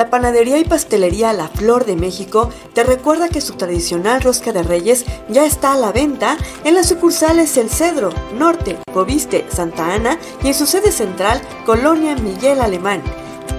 La 0.00 0.08
panadería 0.08 0.56
y 0.56 0.64
pastelería 0.64 1.34
La 1.34 1.48
Flor 1.48 1.84
de 1.84 1.94
México 1.94 2.48
te 2.72 2.84
recuerda 2.84 3.28
que 3.28 3.42
su 3.42 3.56
tradicional 3.56 4.22
rosca 4.22 4.50
de 4.50 4.62
reyes 4.62 5.04
ya 5.28 5.44
está 5.44 5.74
a 5.74 5.76
la 5.76 5.92
venta 5.92 6.38
en 6.64 6.74
las 6.74 6.88
sucursales 6.88 7.58
El 7.58 7.68
Cedro, 7.68 8.08
Norte, 8.34 8.78
Coviste, 8.94 9.44
Santa 9.50 9.92
Ana 9.92 10.18
y 10.42 10.48
en 10.48 10.54
su 10.54 10.64
sede 10.64 10.90
central, 10.90 11.42
Colonia 11.66 12.16
Miguel 12.16 12.62
Alemán. 12.62 13.02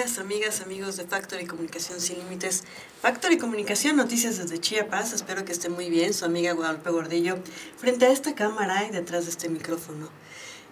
días, 0.00 0.18
amigas, 0.18 0.62
amigos 0.62 0.96
de 0.96 1.04
Factory 1.04 1.44
Comunicación 1.44 2.00
Sin 2.00 2.16
Límites. 2.20 2.64
Factory 3.02 3.36
Comunicación, 3.36 3.96
noticias 3.96 4.38
desde 4.38 4.58
Chiapas. 4.58 5.12
Espero 5.12 5.44
que 5.44 5.52
esté 5.52 5.68
muy 5.68 5.90
bien, 5.90 6.14
su 6.14 6.24
amiga 6.24 6.54
Guadalupe 6.54 6.88
Gordillo, 6.88 7.36
frente 7.76 8.06
a 8.06 8.10
esta 8.10 8.34
cámara 8.34 8.86
y 8.86 8.92
detrás 8.92 9.24
de 9.26 9.30
este 9.30 9.50
micrófono. 9.50 10.08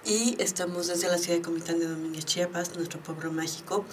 Y 0.06 0.34
estamos 0.38 0.86
desde 0.86 1.08
la 1.08 1.18
ciudad 1.18 1.36
de 1.36 1.42
Comitán 1.42 1.78
de 1.78 1.88
Domínguez, 1.88 2.24
Chiapas, 2.24 2.74
nuestro 2.74 3.00
pueblo 3.00 3.30
mágico, 3.30 3.84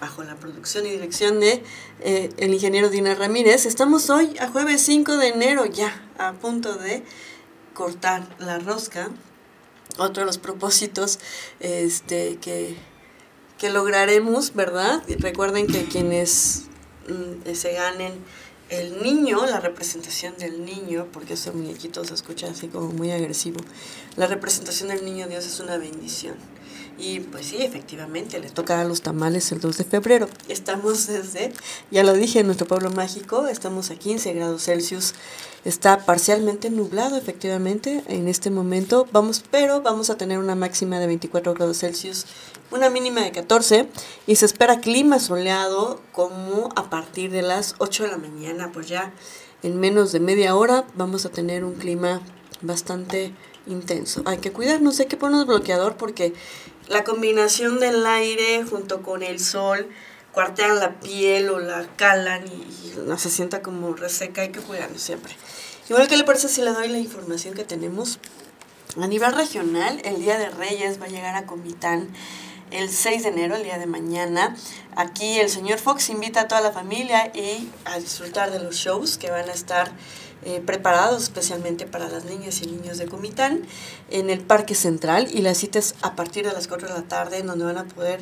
bajo 0.00 0.24
la 0.24 0.36
producción 0.36 0.86
y 0.86 0.90
dirección 0.90 1.38
de 1.38 1.62
eh, 2.00 2.30
el 2.38 2.54
ingeniero 2.54 2.88
Dina 2.88 3.14
Ramírez. 3.14 3.66
Estamos 3.66 4.08
hoy 4.08 4.38
a 4.40 4.48
jueves 4.48 4.80
5 4.80 5.18
de 5.18 5.28
enero, 5.28 5.66
ya 5.66 6.02
a 6.16 6.32
punto 6.32 6.76
de 6.76 7.02
cortar 7.74 8.26
la 8.38 8.58
rosca. 8.58 9.10
Otro 9.98 10.22
de 10.22 10.26
los 10.26 10.38
propósitos 10.38 11.18
este, 11.60 12.36
que 12.36 12.76
que 13.58 13.70
lograremos, 13.70 14.54
¿verdad? 14.54 15.02
Recuerden 15.18 15.66
que 15.66 15.84
quienes 15.84 16.64
mm, 17.08 17.52
se 17.54 17.72
ganen 17.74 18.14
el 18.70 19.02
niño, 19.02 19.46
la 19.46 19.60
representación 19.60 20.36
del 20.38 20.64
niño, 20.64 21.08
porque 21.12 21.34
ese 21.34 21.50
muñequito 21.52 22.04
se 22.04 22.14
escucha 22.14 22.48
así 22.48 22.68
como 22.68 22.88
muy 22.88 23.10
agresivo, 23.10 23.60
la 24.16 24.26
representación 24.26 24.90
del 24.90 25.04
niño 25.04 25.26
Dios 25.26 25.46
es 25.46 25.60
una 25.60 25.76
bendición. 25.78 26.36
Y 26.98 27.20
pues 27.20 27.46
sí, 27.46 27.58
efectivamente, 27.62 28.40
le 28.40 28.50
toca 28.50 28.80
a 28.80 28.84
los 28.84 29.02
tamales 29.02 29.52
el 29.52 29.60
2 29.60 29.78
de 29.78 29.84
febrero. 29.84 30.28
Estamos 30.48 31.06
desde, 31.06 31.52
ya 31.92 32.02
lo 32.02 32.12
dije, 32.12 32.40
en 32.40 32.46
nuestro 32.46 32.66
pueblo 32.66 32.90
mágico, 32.90 33.46
estamos 33.46 33.92
a 33.92 33.94
15 33.94 34.32
grados 34.32 34.64
Celsius. 34.64 35.14
Está 35.64 36.04
parcialmente 36.04 36.70
nublado, 36.70 37.16
efectivamente, 37.16 38.02
en 38.08 38.26
este 38.26 38.50
momento. 38.50 39.06
Vamos, 39.12 39.44
pero 39.48 39.80
vamos 39.80 40.10
a 40.10 40.16
tener 40.16 40.38
una 40.38 40.56
máxima 40.56 40.98
de 40.98 41.06
24 41.06 41.54
grados 41.54 41.78
Celsius, 41.78 42.26
una 42.72 42.90
mínima 42.90 43.20
de 43.22 43.30
14. 43.30 43.88
Y 44.26 44.34
se 44.36 44.46
espera 44.46 44.80
clima 44.80 45.20
soleado 45.20 46.00
como 46.10 46.70
a 46.74 46.90
partir 46.90 47.30
de 47.30 47.42
las 47.42 47.76
8 47.78 48.04
de 48.04 48.10
la 48.10 48.18
mañana. 48.18 48.72
Pues 48.72 48.88
ya 48.88 49.12
en 49.62 49.78
menos 49.78 50.10
de 50.10 50.18
media 50.18 50.56
hora 50.56 50.84
vamos 50.96 51.26
a 51.26 51.30
tener 51.30 51.62
un 51.62 51.74
clima 51.74 52.22
bastante 52.60 53.32
intenso. 53.66 54.22
Hay 54.24 54.38
que 54.38 54.52
cuidarnos, 54.52 54.98
hay 55.00 55.06
que 55.06 55.16
ponernos 55.16 55.46
bloqueador 55.46 55.96
porque 55.96 56.32
la 56.88 57.04
combinación 57.04 57.80
del 57.80 58.04
aire 58.06 58.64
junto 58.64 59.02
con 59.02 59.22
el 59.22 59.40
sol 59.40 59.88
cuartean 60.32 60.78
la 60.78 61.00
piel 61.00 61.50
o 61.50 61.58
la 61.58 61.86
calan 61.96 62.46
y, 62.46 62.94
no 63.06 63.18
se 63.18 63.30
sienta 63.30 63.62
como 63.62 63.94
reseca, 63.94 64.42
hay 64.42 64.50
que 64.50 64.60
cuidarnos 64.60 65.00
siempre. 65.00 65.34
Igual 65.88 66.08
que 66.08 66.16
le 66.16 66.24
parece 66.24 66.48
si 66.48 66.62
le 66.62 66.72
doy 66.72 66.88
la 66.88 66.98
información 66.98 67.54
que 67.54 67.64
tenemos 67.64 68.18
a 69.00 69.06
nivel 69.06 69.32
regional, 69.32 70.00
el 70.04 70.20
Día 70.20 70.38
de 70.38 70.50
Reyes 70.50 71.00
va 71.00 71.06
a 71.06 71.08
llegar 71.08 71.36
a 71.36 71.46
Comitán 71.46 72.08
el 72.70 72.90
6 72.90 73.22
de 73.22 73.28
enero, 73.30 73.56
el 73.56 73.62
día 73.62 73.78
de 73.78 73.86
mañana. 73.86 74.54
Aquí 74.96 75.38
el 75.38 75.48
señor 75.48 75.78
Fox 75.78 76.10
invita 76.10 76.42
a 76.42 76.48
toda 76.48 76.60
la 76.60 76.72
familia 76.72 77.30
y 77.34 77.70
a 77.84 77.98
disfrutar 77.98 78.50
de 78.50 78.58
los 78.58 78.76
shows 78.76 79.16
que 79.16 79.30
van 79.30 79.48
a 79.48 79.52
estar 79.52 79.90
eh, 80.44 80.62
preparados 80.64 81.22
especialmente 81.24 81.86
para 81.86 82.08
las 82.08 82.24
niñas 82.24 82.62
y 82.62 82.66
niños 82.66 82.98
de 82.98 83.06
Comitán 83.06 83.62
en 84.10 84.30
el 84.30 84.40
Parque 84.40 84.74
Central 84.74 85.28
y 85.32 85.42
las 85.42 85.58
citas 85.58 85.94
a 86.02 86.16
partir 86.16 86.46
de 86.46 86.52
las 86.52 86.68
4 86.68 86.88
de 86.88 86.94
la 86.94 87.02
tarde 87.02 87.38
en 87.38 87.46
donde 87.46 87.64
van 87.64 87.78
a 87.78 87.84
poder 87.84 88.20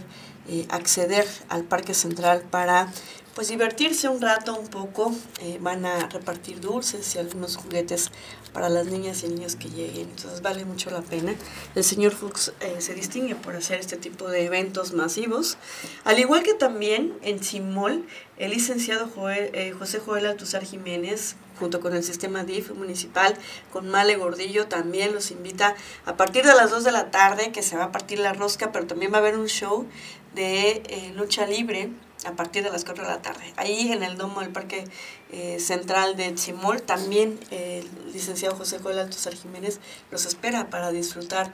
eh, 0.48 0.66
acceder 0.70 1.26
al 1.48 1.64
Parque 1.64 1.94
Central 1.94 2.42
para 2.50 2.88
pues 3.36 3.48
divertirse 3.48 4.08
un 4.08 4.22
rato 4.22 4.58
un 4.58 4.68
poco, 4.68 5.14
eh, 5.42 5.58
van 5.60 5.84
a 5.84 6.08
repartir 6.08 6.58
dulces 6.58 7.14
y 7.14 7.18
algunos 7.18 7.58
juguetes 7.58 8.10
para 8.54 8.70
las 8.70 8.86
niñas 8.86 9.22
y 9.24 9.28
niños 9.28 9.56
que 9.56 9.68
lleguen, 9.68 10.08
entonces 10.08 10.40
vale 10.40 10.64
mucho 10.64 10.88
la 10.88 11.02
pena. 11.02 11.34
El 11.74 11.84
señor 11.84 12.14
Fuchs 12.14 12.54
eh, 12.60 12.76
se 12.78 12.94
distingue 12.94 13.34
por 13.34 13.54
hacer 13.54 13.78
este 13.78 13.98
tipo 13.98 14.30
de 14.30 14.46
eventos 14.46 14.94
masivos, 14.94 15.58
al 16.04 16.18
igual 16.18 16.44
que 16.44 16.54
también 16.54 17.12
en 17.20 17.44
Simol, 17.44 18.06
el 18.38 18.52
licenciado 18.52 19.10
eh, 19.28 19.74
José 19.78 19.98
Joel 19.98 20.24
Altuzar 20.24 20.64
Jiménez, 20.64 21.36
junto 21.58 21.80
con 21.80 21.94
el 21.94 22.02
sistema 22.02 22.44
DIF 22.44 22.70
municipal, 22.70 23.36
con 23.72 23.88
Male 23.88 24.16
Gordillo, 24.16 24.66
también 24.66 25.14
los 25.14 25.30
invita 25.30 25.74
a 26.04 26.16
partir 26.16 26.44
de 26.44 26.54
las 26.54 26.70
2 26.70 26.84
de 26.84 26.92
la 26.92 27.10
tarde, 27.10 27.52
que 27.52 27.62
se 27.62 27.76
va 27.76 27.84
a 27.84 27.92
partir 27.92 28.18
la 28.18 28.32
rosca, 28.32 28.72
pero 28.72 28.86
también 28.86 29.12
va 29.12 29.16
a 29.16 29.20
haber 29.20 29.36
un 29.36 29.48
show 29.48 29.86
de 30.34 31.12
lucha 31.14 31.46
libre 31.46 31.90
a 32.24 32.32
partir 32.32 32.62
de 32.62 32.70
las 32.70 32.84
4 32.84 33.04
de 33.04 33.10
la 33.10 33.22
tarde. 33.22 33.52
Ahí 33.56 33.92
en 33.92 34.02
el 34.02 34.16
domo 34.16 34.40
del 34.40 34.50
Parque 34.50 34.84
eh, 35.32 35.58
Central 35.60 36.16
de 36.16 36.34
Chimol, 36.34 36.82
también 36.82 37.38
el 37.50 37.88
licenciado 38.12 38.56
José 38.56 38.78
Joel 38.78 38.98
Altozar 38.98 39.34
Jiménez 39.34 39.80
los 40.10 40.26
espera 40.26 40.68
para 40.70 40.90
disfrutar 40.90 41.52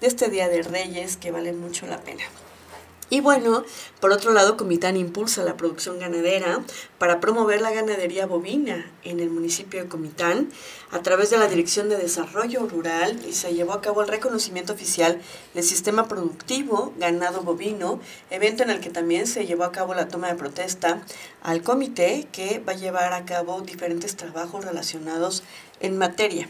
de 0.00 0.06
este 0.06 0.28
Día 0.28 0.48
de 0.48 0.62
Reyes 0.62 1.16
que 1.16 1.30
vale 1.30 1.52
mucho 1.52 1.86
la 1.86 1.98
pena. 2.00 2.24
Y 3.12 3.20
bueno, 3.20 3.62
por 4.00 4.10
otro 4.10 4.32
lado, 4.32 4.56
Comitán 4.56 4.96
impulsa 4.96 5.44
la 5.44 5.58
producción 5.58 5.98
ganadera 5.98 6.62
para 6.96 7.20
promover 7.20 7.60
la 7.60 7.70
ganadería 7.70 8.24
bovina 8.24 8.90
en 9.04 9.20
el 9.20 9.28
municipio 9.28 9.82
de 9.82 9.88
Comitán. 9.90 10.48
A 10.90 11.02
través 11.02 11.28
de 11.28 11.36
la 11.36 11.46
Dirección 11.46 11.90
de 11.90 11.98
Desarrollo 11.98 12.66
Rural 12.66 13.20
y 13.28 13.34
se 13.34 13.52
llevó 13.52 13.74
a 13.74 13.82
cabo 13.82 14.00
el 14.00 14.08
reconocimiento 14.08 14.72
oficial 14.72 15.20
del 15.52 15.62
sistema 15.62 16.08
productivo 16.08 16.94
ganado 16.96 17.42
bovino, 17.42 18.00
evento 18.30 18.62
en 18.62 18.70
el 18.70 18.80
que 18.80 18.88
también 18.88 19.26
se 19.26 19.44
llevó 19.44 19.64
a 19.64 19.72
cabo 19.72 19.92
la 19.92 20.08
toma 20.08 20.28
de 20.28 20.36
protesta 20.36 21.02
al 21.42 21.62
comité 21.62 22.28
que 22.32 22.60
va 22.66 22.72
a 22.72 22.76
llevar 22.76 23.12
a 23.12 23.26
cabo 23.26 23.60
diferentes 23.60 24.16
trabajos 24.16 24.64
relacionados 24.64 25.42
en 25.82 25.98
materia. 25.98 26.48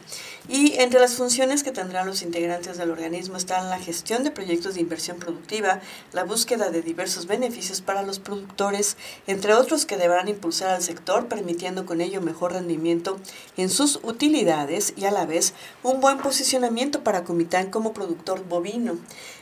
Y 0.48 0.74
entre 0.78 0.98
las 0.98 1.14
funciones 1.14 1.62
que 1.62 1.70
tendrán 1.70 2.06
los 2.06 2.22
integrantes 2.22 2.76
del 2.76 2.90
organismo 2.90 3.36
están 3.36 3.70
la 3.70 3.78
gestión 3.78 4.24
de 4.24 4.32
proyectos 4.32 4.74
de 4.74 4.80
inversión 4.80 5.18
productiva, 5.18 5.80
la 6.12 6.24
búsqueda 6.24 6.70
de 6.70 6.82
diversos 6.82 7.26
beneficios 7.26 7.80
para 7.80 8.02
los 8.02 8.18
productores, 8.18 8.96
entre 9.28 9.54
otros 9.54 9.86
que 9.86 9.96
deberán 9.96 10.28
impulsar 10.28 10.70
al 10.70 10.82
sector, 10.82 11.28
permitiendo 11.28 11.86
con 11.86 12.00
ello 12.00 12.20
mejor 12.20 12.52
rendimiento 12.52 13.18
en 13.56 13.70
sus 13.70 14.00
utilidades 14.02 14.94
y 14.96 15.04
a 15.04 15.12
la 15.12 15.26
vez 15.26 15.54
un 15.84 16.00
buen 16.00 16.18
posicionamiento 16.18 17.04
para 17.04 17.24
Comitán 17.24 17.70
como 17.70 17.92
productor 17.92 18.44
bovino. 18.44 18.98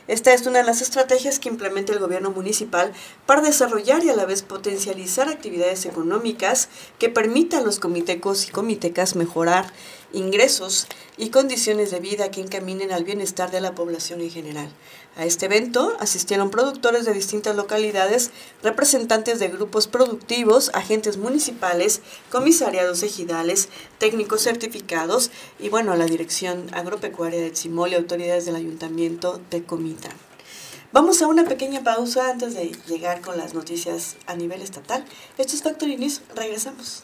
Esta 0.07 0.33
es 0.33 0.45
una 0.45 0.59
de 0.59 0.65
las 0.65 0.81
estrategias 0.81 1.39
que 1.39 1.49
implementa 1.49 1.93
el 1.93 1.99
gobierno 1.99 2.31
municipal 2.31 2.91
para 3.25 3.41
desarrollar 3.41 4.03
y 4.03 4.09
a 4.09 4.15
la 4.15 4.25
vez 4.25 4.43
potencializar 4.43 5.29
actividades 5.29 5.85
económicas 5.85 6.69
que 6.99 7.09
permitan 7.09 7.61
a 7.61 7.65
los 7.65 7.79
comitecos 7.79 8.47
y 8.47 8.51
comitecas 8.51 9.15
mejorar 9.15 9.71
ingresos 10.13 10.87
y 11.17 11.29
condiciones 11.29 11.91
de 11.91 11.99
vida 11.99 12.31
que 12.31 12.41
encaminen 12.41 12.91
al 12.91 13.03
bienestar 13.03 13.51
de 13.51 13.61
la 13.61 13.75
población 13.75 14.21
en 14.21 14.31
general. 14.31 14.69
A 15.15 15.25
este 15.25 15.47
evento 15.47 15.95
asistieron 15.99 16.51
productores 16.51 17.05
de 17.05 17.13
distintas 17.13 17.55
localidades, 17.55 18.31
representantes 18.63 19.39
de 19.39 19.49
grupos 19.49 19.87
productivos, 19.87 20.71
agentes 20.73 21.17
municipales, 21.17 22.01
comisariados 22.29 23.03
ejidales, 23.03 23.67
técnicos 23.97 24.41
certificados 24.41 25.29
y 25.59 25.69
bueno, 25.69 25.95
la 25.95 26.05
Dirección 26.05 26.73
Agropecuaria 26.73 27.41
de 27.41 27.51
Tzimol 27.51 27.91
y 27.91 27.95
autoridades 27.95 28.45
del 28.45 28.55
Ayuntamiento 28.55 29.41
de 29.49 29.63
Comita. 29.63 30.09
Vamos 30.93 31.21
a 31.21 31.27
una 31.27 31.45
pequeña 31.45 31.83
pausa 31.83 32.29
antes 32.29 32.53
de 32.53 32.71
llegar 32.87 33.21
con 33.21 33.37
las 33.37 33.53
noticias 33.53 34.17
a 34.27 34.35
nivel 34.35 34.61
estatal. 34.61 35.05
Esto 35.37 35.55
es 35.55 35.63
Factory 35.63 35.97
News, 35.97 36.21
regresamos. 36.35 37.03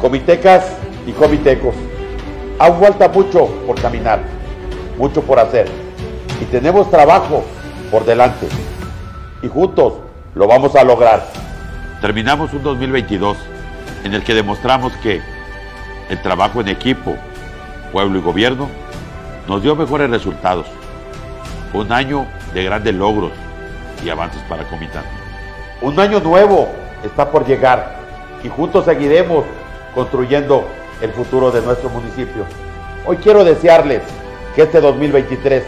Comitecas 0.00 0.64
y 1.06 1.12
comitecos. 1.12 1.74
Aún 2.58 2.80
falta 2.80 3.08
mucho 3.08 3.46
por 3.66 3.80
caminar, 3.80 4.20
mucho 4.96 5.22
por 5.22 5.38
hacer 5.38 5.68
y 6.40 6.44
tenemos 6.46 6.90
trabajo 6.90 7.44
por 7.90 8.04
delante 8.04 8.46
y 9.42 9.48
juntos 9.48 9.94
lo 10.34 10.46
vamos 10.46 10.74
a 10.76 10.84
lograr. 10.84 11.26
Terminamos 12.00 12.52
un 12.52 12.62
2022 12.62 13.36
en 14.04 14.14
el 14.14 14.22
que 14.22 14.34
demostramos 14.34 14.92
que 15.02 15.20
el 16.08 16.22
trabajo 16.22 16.60
en 16.60 16.68
equipo, 16.68 17.16
pueblo 17.92 18.18
y 18.18 18.22
gobierno 18.22 18.68
nos 19.46 19.62
dio 19.62 19.74
mejores 19.74 20.10
resultados. 20.10 20.66
Un 21.72 21.92
año 21.92 22.26
de 22.54 22.64
grandes 22.64 22.94
logros 22.94 23.32
y 24.04 24.08
avances 24.10 24.40
para 24.48 24.64
Comitán. 24.64 25.04
Un 25.80 25.98
año 25.98 26.20
nuevo 26.20 26.68
está 27.04 27.30
por 27.30 27.46
llegar 27.46 27.98
y 28.42 28.48
juntos 28.48 28.84
seguiremos 28.84 29.44
construyendo 29.98 30.64
el 31.02 31.10
futuro 31.10 31.50
de 31.50 31.60
nuestro 31.60 31.90
municipio. 31.90 32.44
Hoy 33.04 33.16
quiero 33.16 33.42
desearles 33.42 34.00
que 34.54 34.62
este 34.62 34.80
2023 34.80 35.64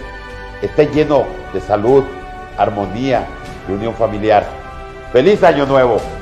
esté 0.62 0.86
lleno 0.86 1.26
de 1.52 1.60
salud, 1.60 2.04
armonía 2.56 3.26
y 3.68 3.72
unión 3.72 3.92
familiar. 3.92 4.46
¡Feliz 5.12 5.42
Año 5.42 5.66
Nuevo! 5.66 6.19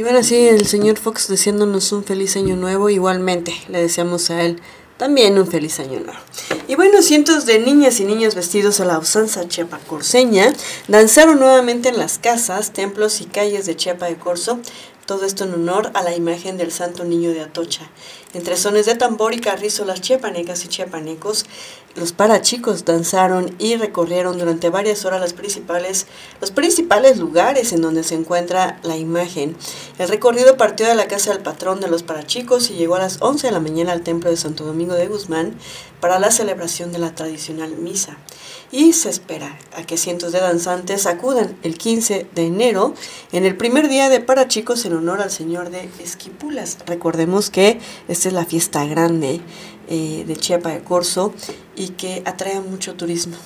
Y 0.00 0.02
bueno, 0.02 0.22
sí, 0.22 0.48
el 0.48 0.66
señor 0.66 0.96
Fox 0.96 1.28
deseándonos 1.28 1.92
un 1.92 2.04
feliz 2.04 2.34
año 2.34 2.56
nuevo, 2.56 2.88
igualmente 2.88 3.52
le 3.68 3.82
deseamos 3.82 4.30
a 4.30 4.42
él 4.44 4.58
también 4.96 5.38
un 5.38 5.46
feliz 5.46 5.78
año 5.78 6.00
nuevo. 6.00 6.18
Y 6.68 6.74
bueno, 6.74 7.02
cientos 7.02 7.44
de 7.44 7.58
niñas 7.58 8.00
y 8.00 8.06
niños 8.06 8.34
vestidos 8.34 8.80
a 8.80 8.86
la 8.86 8.98
usanza 8.98 9.46
chiapacorseña 9.46 10.54
danzaron 10.88 11.38
nuevamente 11.38 11.90
en 11.90 11.98
las 11.98 12.18
casas, 12.18 12.72
templos 12.72 13.20
y 13.20 13.26
calles 13.26 13.66
de 13.66 13.76
Chiapa 13.76 14.06
de 14.06 14.16
Corzo 14.16 14.60
todo 15.10 15.26
esto 15.26 15.42
en 15.42 15.54
honor 15.54 15.90
a 15.94 16.04
la 16.04 16.14
imagen 16.14 16.56
del 16.56 16.70
Santo 16.70 17.02
Niño 17.02 17.32
de 17.32 17.40
Atocha. 17.40 17.90
Entre 18.32 18.56
sones 18.56 18.86
de 18.86 18.94
tambor 18.94 19.34
y 19.34 19.40
carrizo, 19.40 19.84
las 19.84 20.00
chiapanecas 20.00 20.64
y 20.64 20.68
chiapanecos, 20.68 21.46
los 21.96 22.12
parachicos 22.12 22.84
danzaron 22.84 23.52
y 23.58 23.74
recorrieron 23.74 24.38
durante 24.38 24.70
varias 24.70 25.04
horas 25.04 25.20
las 25.20 25.32
principales, 25.32 26.06
los 26.40 26.52
principales 26.52 27.18
lugares 27.18 27.72
en 27.72 27.82
donde 27.82 28.04
se 28.04 28.14
encuentra 28.14 28.78
la 28.84 28.96
imagen. 28.96 29.56
El 29.98 30.06
recorrido 30.06 30.56
partió 30.56 30.86
de 30.86 30.94
la 30.94 31.08
casa 31.08 31.32
del 31.32 31.42
patrón 31.42 31.80
de 31.80 31.88
los 31.88 32.04
parachicos 32.04 32.70
y 32.70 32.74
llegó 32.74 32.94
a 32.94 33.00
las 33.00 33.20
11 33.20 33.48
de 33.48 33.52
la 33.52 33.58
mañana 33.58 33.90
al 33.90 34.02
templo 34.02 34.30
de 34.30 34.36
Santo 34.36 34.64
Domingo 34.64 34.94
de 34.94 35.08
Guzmán 35.08 35.56
para 35.98 36.20
la 36.20 36.30
celebración 36.30 36.92
de 36.92 37.00
la 37.00 37.16
tradicional 37.16 37.72
misa 37.72 38.16
y 38.72 38.92
se 38.92 39.08
espera 39.08 39.58
a 39.74 39.82
que 39.82 39.96
cientos 39.96 40.32
de 40.32 40.40
danzantes 40.40 41.06
acudan 41.06 41.56
el 41.62 41.76
15 41.76 42.28
de 42.32 42.42
enero 42.46 42.94
en 43.32 43.44
el 43.44 43.56
primer 43.56 43.88
día 43.88 44.08
de 44.08 44.20
Parachicos 44.20 44.84
en 44.84 44.94
honor 45.00 45.22
al 45.22 45.30
Señor 45.30 45.70
de 45.70 45.88
Esquipulas. 45.98 46.78
Recordemos 46.86 47.50
que 47.50 47.80
esta 48.06 48.28
es 48.28 48.34
la 48.34 48.44
fiesta 48.44 48.84
grande 48.84 49.40
eh, 49.88 50.24
de 50.26 50.36
Chiapa 50.36 50.70
de 50.70 50.82
Corzo 50.82 51.32
y 51.80 51.88
que 51.88 52.22
atrae 52.26 52.60
mucho 52.60 52.94
turismo. 52.94 53.36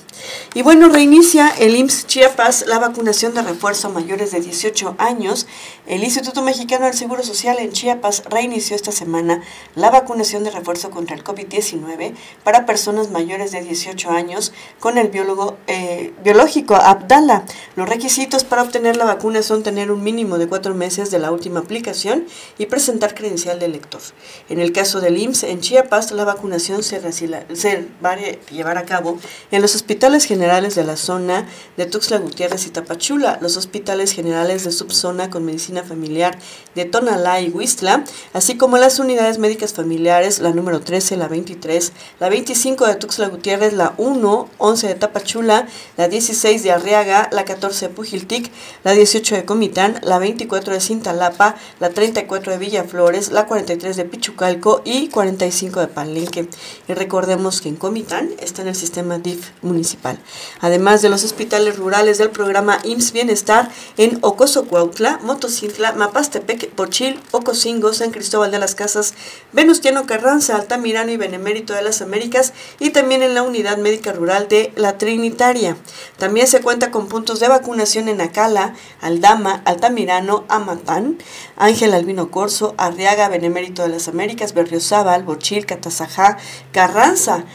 Y 0.53 0.61
bueno, 0.61 0.89
reinicia 0.89 1.49
el 1.57 1.73
IMSS 1.73 2.05
Chiapas 2.05 2.65
la 2.67 2.79
vacunación 2.79 3.33
de 3.33 3.41
refuerzo 3.41 3.87
a 3.87 3.91
mayores 3.91 4.31
de 4.31 4.41
18 4.41 4.95
años. 4.97 5.47
El 5.87 6.03
Instituto 6.03 6.41
Mexicano 6.41 6.85
del 6.85 6.95
Seguro 6.95 7.23
Social 7.23 7.59
en 7.59 7.71
Chiapas 7.71 8.23
reinició 8.29 8.75
esta 8.75 8.91
semana 8.91 9.41
la 9.75 9.89
vacunación 9.89 10.43
de 10.43 10.51
refuerzo 10.51 10.91
contra 10.91 11.15
el 11.15 11.23
COVID-19 11.23 12.13
para 12.43 12.65
personas 12.65 13.09
mayores 13.09 13.53
de 13.53 13.61
18 13.61 14.09
años 14.09 14.51
con 14.81 14.97
el 14.97 15.07
biólogo, 15.07 15.57
eh, 15.67 16.13
biológico 16.21 16.75
Abdala. 16.75 17.45
Los 17.77 17.87
requisitos 17.87 18.43
para 18.43 18.63
obtener 18.63 18.97
la 18.97 19.05
vacuna 19.05 19.43
son 19.43 19.63
tener 19.63 19.91
un 19.91 20.03
mínimo 20.03 20.37
de 20.37 20.49
cuatro 20.49 20.75
meses 20.75 21.09
de 21.09 21.19
la 21.19 21.31
última 21.31 21.61
aplicación 21.61 22.25
y 22.57 22.65
presentar 22.65 23.15
credencial 23.15 23.59
de 23.59 23.69
lector. 23.69 24.01
En 24.49 24.59
el 24.59 24.73
caso 24.73 24.99
del 24.99 25.17
IMSS 25.17 25.43
en 25.43 25.61
Chiapas, 25.61 26.11
la 26.11 26.25
vacunación 26.25 26.83
se, 26.83 26.99
se 27.13 27.87
va 28.03 28.11
a 28.11 28.24
llevar 28.51 28.77
a 28.77 28.85
cabo 28.85 29.17
en 29.51 29.61
los 29.61 29.75
hospitales 29.75 30.25
generales 30.25 30.75
de 30.75 30.83
la 30.83 30.97
zona 30.97 31.47
de 31.77 31.85
Tuxtla 31.85 32.17
Gutiérrez 32.17 32.65
y 32.67 32.69
Tapachula, 32.69 33.39
los 33.41 33.57
hospitales 33.57 34.11
generales 34.11 34.63
de 34.63 34.71
subzona 34.71 35.29
con 35.29 35.45
medicina 35.45 35.83
familiar 35.83 36.37
de 36.75 36.85
Tonalá 36.85 37.41
y 37.41 37.49
Huistla, 37.49 38.03
así 38.33 38.57
como 38.57 38.77
las 38.77 38.99
unidades 38.99 39.37
médicas 39.37 39.73
familiares, 39.73 40.39
la 40.39 40.51
número 40.51 40.81
13, 40.81 41.17
la 41.17 41.27
23, 41.27 41.93
la 42.19 42.29
25 42.29 42.87
de 42.87 42.95
Tuxtla 42.95 43.27
Gutiérrez, 43.27 43.73
la 43.73 43.93
1, 43.97 44.49
11 44.57 44.87
de 44.87 44.95
Tapachula, 44.95 45.67
la 45.97 46.07
16 46.07 46.63
de 46.63 46.71
Arriaga, 46.71 47.29
la 47.31 47.45
14 47.45 47.87
de 47.87 47.93
Pujiltic, 47.93 48.51
la 48.83 48.93
18 48.93 49.35
de 49.35 49.45
Comitán, 49.45 49.99
la 50.03 50.19
24 50.19 50.73
de 50.73 50.79
Cintalapa, 50.79 51.55
la 51.79 51.89
34 51.89 52.53
de 52.53 52.57
Villaflores, 52.57 53.31
la 53.31 53.45
43 53.45 53.95
de 53.95 54.05
Pichucalco 54.05 54.81
y 54.85 55.09
45 55.09 55.79
de 55.81 55.87
Palenque. 55.87 56.49
Y 56.87 56.93
recordemos 56.93 57.61
que 57.61 57.69
en 57.69 57.75
Comitán 57.75 58.14
está 58.39 58.61
en 58.61 58.69
el 58.69 58.75
sistema 58.75 59.17
DIF 59.17 59.49
municipal. 59.61 60.17
Además 60.61 61.01
de 61.01 61.09
los 61.09 61.23
hospitales 61.23 61.77
rurales 61.77 62.17
del 62.17 62.29
programa 62.29 62.79
IMSS 62.83 63.11
Bienestar 63.11 63.69
en 63.97 64.19
Ocoso, 64.21 64.65
Cuautla, 64.65 65.19
Motocintla, 65.23 65.93
Mapastepec, 65.93 66.69
Pochil, 66.71 67.19
Ocosingo, 67.31 67.93
San 67.93 68.11
Cristóbal 68.11 68.51
de 68.51 68.59
las 68.59 68.75
Casas, 68.75 69.13
Venustiano 69.53 70.05
Carranza, 70.05 70.55
Altamirano 70.55 71.11
y 71.11 71.17
Benemérito 71.17 71.73
de 71.73 71.81
las 71.81 72.01
Américas 72.01 72.53
y 72.79 72.91
también 72.91 73.23
en 73.23 73.33
la 73.33 73.43
Unidad 73.43 73.77
Médica 73.77 74.13
Rural 74.13 74.47
de 74.47 74.71
La 74.75 74.97
Trinitaria. 74.97 75.77
También 76.17 76.47
se 76.47 76.61
cuenta 76.61 76.91
con 76.91 77.07
puntos 77.07 77.39
de 77.39 77.47
vacunación 77.47 78.07
en 78.09 78.21
Acala, 78.21 78.73
Aldama, 79.01 79.61
Altamirano, 79.65 80.45
Amatán, 80.47 81.17
Ángel 81.57 81.93
Albino 81.93 82.31
Corso, 82.31 82.75
Arriaga, 82.77 83.29
Benemérito 83.29 83.83
de 83.83 83.89
las 83.89 84.07
Américas, 84.07 84.53
Berriozábal, 84.53 85.23
Bochil, 85.23 85.65
Catazajá, 85.65 86.37
Carranza, 86.71 87.45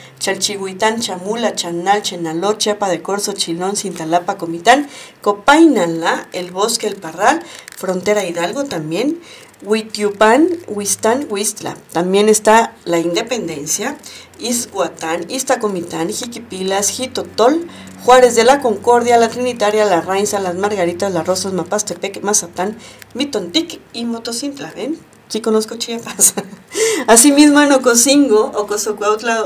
Chalchihuitán, 0.41 1.01
Chamula, 1.01 1.55
Chanal, 1.55 2.03
Chenaló, 2.03 2.55
Chiapa 2.55 2.89
de 2.89 3.03
Corzo, 3.03 3.35
Chilón, 3.35 3.77
Cintalapa, 3.77 4.39
Comitán, 4.39 4.89
Copainala, 5.21 6.29
El 6.33 6.51
Bosque, 6.51 6.87
El 6.87 6.97
Parral, 6.97 7.43
Frontera 7.77 8.25
Hidalgo 8.25 8.65
también, 8.65 9.21
Huitiupan, 9.63 10.49
Huistán, 10.67 11.27
Huistla. 11.29 11.77
También 11.93 12.31
está 12.31 12.75
La 12.87 12.99
Independencia, 12.99 13.99
Izhuatán, 14.39 15.31
Iztacomitán, 15.31 16.09
Jiquipilas, 16.09 16.89
Jitotol, 16.89 17.67
Juárez 18.03 18.35
de 18.35 18.45
la 18.45 18.61
Concordia, 18.61 19.19
La 19.19 19.29
Trinitaria, 19.29 19.85
La 19.85 20.01
Rainza, 20.01 20.41
Las 20.41 20.55
Margaritas, 20.55 21.13
Las 21.13 21.27
Rosas, 21.27 21.53
Mapastepec, 21.53 22.23
Mazatán, 22.23 22.79
Mitontic 23.13 23.81
y 23.93 24.07
Motocintla. 24.07 24.73
¿Ven? 24.75 24.99
Sí 25.29 25.43
conozco 25.43 25.77
Chiapas. 25.77 26.35
Asimismo 27.07 27.61
en 27.61 27.73
Ocosingo, 27.73 28.53
Ocosocuautla, 28.55 29.45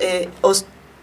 eh, 0.00 0.28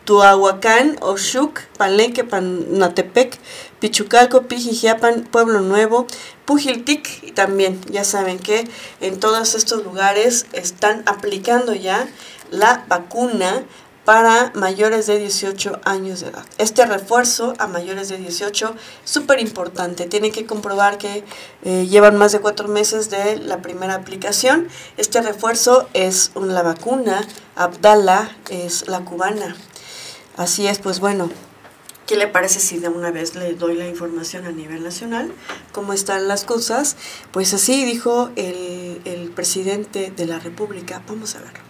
Tuahuacán, 0.06 0.98
Oshuk, 1.02 1.62
Palenque, 1.78 2.24
Panatepec, 2.24 3.38
Pichucalco, 3.80 4.44
Pijijiapan, 4.44 5.24
Pueblo 5.24 5.62
Nuevo, 5.62 6.06
Pujiltic 6.46 7.24
y 7.24 7.32
también 7.32 7.82
ya 7.90 8.04
saben 8.04 8.38
que 8.38 8.68
en 9.02 9.20
todos 9.20 9.56
estos 9.56 9.84
lugares 9.84 10.46
están 10.54 11.02
aplicando 11.08 11.74
ya 11.74 12.08
la 12.52 12.86
vacuna 12.88 13.64
para 14.06 14.52
mayores 14.54 15.08
de 15.08 15.18
18 15.18 15.82
años 15.84 16.22
de 16.22 16.28
edad. 16.28 16.46
Este 16.60 16.86
refuerzo 16.86 17.56
a 17.58 17.68
mayores 17.68 18.08
de 18.08 18.18
18 18.18 18.76
es 19.04 19.12
súper 19.12 19.40
importante. 19.40 20.06
Tienen 20.06 20.32
que 20.32 20.46
comprobar 20.46 21.00
que 21.00 21.24
eh, 21.64 21.88
llevan 21.88 22.16
más 22.16 22.32
de 22.32 22.40
cuatro 22.40 22.68
meses 22.68 23.10
de 23.10 23.38
la 23.38 23.62
primera 23.64 23.96
aplicación. 23.96 24.68
Este 24.98 25.22
refuerzo 25.22 25.90
es 25.94 26.32
la 26.36 26.62
vacuna 26.62 27.28
Abdala, 27.56 28.38
es 28.50 28.88
la 28.88 29.00
cubana. 29.00 29.56
Así 30.38 30.68
es, 30.68 30.78
pues 30.80 31.00
bueno, 31.00 31.32
¿qué 32.06 32.16
le 32.16 32.28
parece 32.28 32.60
si 32.60 32.78
de 32.78 32.90
una 32.90 33.10
vez 33.10 33.36
le 33.36 33.54
doy 33.56 33.76
la 33.76 33.88
información 33.88 34.46
a 34.46 34.52
nivel 34.52 34.84
nacional? 34.84 35.32
¿Cómo 35.72 35.94
están 35.94 36.28
las 36.28 36.44
cosas? 36.44 36.96
Pues 37.32 37.54
así 37.56 37.86
dijo 37.86 38.30
el, 38.36 39.02
el 39.06 39.32
presidente 39.32 40.14
de 40.16 40.26
la 40.28 40.38
República. 40.38 41.02
Vamos 41.08 41.36
a 41.36 41.40
verlo. 41.40 41.65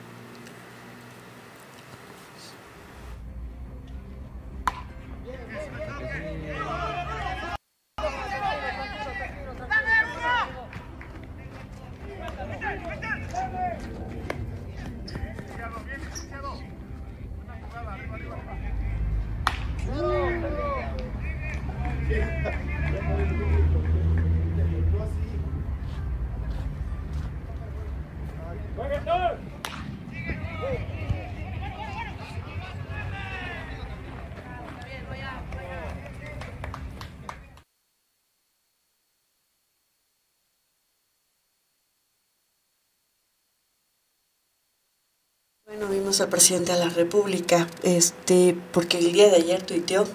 Al 46.21 46.29
presidente 46.29 46.71
de 46.71 46.79
la 46.79 46.89
República, 46.89 47.67
este, 47.83 48.57
porque 48.71 48.99
el 48.99 49.11
día 49.11 49.29
de 49.29 49.37
ayer 49.37 49.61
tuiteó 49.63 50.05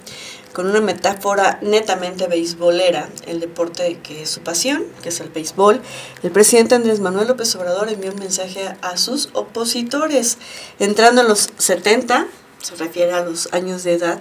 con 0.52 0.66
una 0.66 0.80
metáfora 0.80 1.58
netamente 1.62 2.26
beisbolera, 2.26 3.08
el 3.26 3.40
deporte 3.40 3.98
que 4.02 4.22
es 4.22 4.30
su 4.30 4.40
pasión, 4.40 4.84
que 5.02 5.10
es 5.10 5.20
el 5.20 5.28
béisbol. 5.28 5.80
El 6.22 6.30
presidente 6.30 6.74
Andrés 6.74 7.00
Manuel 7.00 7.28
López 7.28 7.54
Obrador 7.54 7.88
envió 7.88 8.12
un 8.12 8.18
mensaje 8.18 8.74
a 8.82 8.96
sus 8.96 9.30
opositores, 9.34 10.38
entrando 10.78 11.20
en 11.20 11.28
los 11.28 11.50
70, 11.58 12.26
se 12.62 12.76
refiere 12.76 13.12
a 13.12 13.24
los 13.24 13.52
años 13.52 13.84
de 13.84 13.94
edad, 13.94 14.20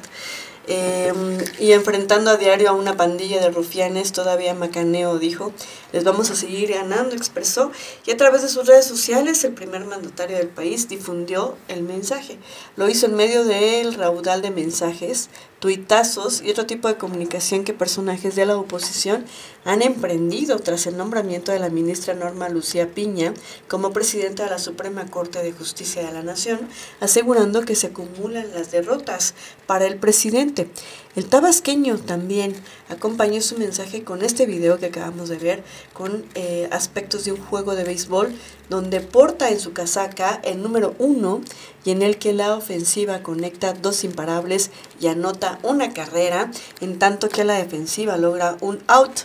Em, 0.68 1.38
y 1.58 1.72
enfrentando 1.72 2.30
a 2.30 2.38
diario 2.38 2.70
a 2.70 2.74
una 2.74 2.96
pandilla 2.96 3.42
de 3.42 3.50
rufianes, 3.50 4.12
todavía 4.12 4.54
Macaneo 4.54 5.18
dijo, 5.18 5.52
les 5.94 6.04
vamos 6.04 6.30
a 6.30 6.36
seguir 6.36 6.72
ganando, 6.72 7.16
expresó, 7.16 7.72
y 8.06 8.12
a 8.12 8.18
través 8.18 8.44
de 8.44 8.50
sus 8.50 8.68
redes 8.68 8.86
sociales 8.86 9.44
el 9.44 9.54
primer 9.54 9.86
mandatario 9.86 10.38
del 10.38 10.50
país 10.50 10.88
difundió 10.88 11.58
el 11.68 11.82
mensaje. 11.82 12.38
Lo 12.76 12.88
hizo 12.88 13.08
en 13.08 13.16
medio 13.16 13.46
del 13.46 13.96
raudal 13.96 14.44
de 14.44 14.52
mensajes, 14.52 15.30
tuitazos 15.60 16.42
y 16.42 16.52
otro 16.52 16.66
tipo 16.66 16.88
de 16.88 16.96
comunicación 16.96 17.64
que 17.64 17.74
personajes 17.74 18.36
de 18.36 18.46
la 18.46 18.58
oposición 18.58 19.26
han 19.66 19.82
emprendido 19.82 20.60
tras 20.60 20.88
el 20.88 20.98
nombramiento 20.98 21.52
de 21.52 21.60
la 21.60 21.70
ministra 21.70 22.14
Norma 22.14 22.50
Lucía 22.50 22.88
Piña 22.94 23.34
como 23.68 23.92
presidenta 23.92 24.46
de 24.46 24.50
la 24.50 24.60
Suprema 24.60 25.06
Corte 25.08 25.44
de 25.44 25.52
Justicia 25.52 26.06
de 26.06 26.14
la 26.14 26.24
Nación, 26.24 26.60
asegurando 27.02 27.62
que 27.62 27.76
se 27.76 27.88
acumulan 27.88 28.52
las 28.54 28.72
derrotas 28.72 29.34
para 29.68 29.86
el 29.86 29.98
presidente. 29.98 30.70
El 31.16 31.26
tabasqueño 31.26 31.98
también 31.98 32.56
acompañó 32.88 33.42
su 33.42 33.58
mensaje 33.58 34.04
con 34.04 34.24
este 34.24 34.46
video 34.46 34.78
que 34.78 34.86
acabamos 34.86 35.28
de 35.30 35.38
ver, 35.38 35.64
con 35.92 36.24
eh, 36.36 36.70
aspectos 36.72 37.26
de 37.26 37.32
un 37.32 37.44
juego 37.44 37.76
de 37.76 37.84
béisbol, 37.84 38.32
donde 38.70 39.02
porta 39.02 39.50
en 39.50 39.60
su 39.60 39.74
casaca 39.74 40.40
el 40.44 40.62
número 40.62 40.94
uno 41.00 41.42
y 41.84 41.92
en 41.92 42.04
el 42.04 42.20
que 42.20 42.32
la 42.32 42.56
ofensiva 42.56 43.24
conecta 43.24 43.74
dos 43.74 44.04
imparables 44.04 44.70
y 45.02 45.08
anota 45.08 45.58
una 45.64 45.94
carrera, 45.94 46.52
en 46.80 47.00
tanto 47.00 47.28
que 47.28 47.44
la 47.44 47.56
defensiva 47.56 48.18
logra 48.18 48.58
un 48.62 48.80
out 48.88 49.22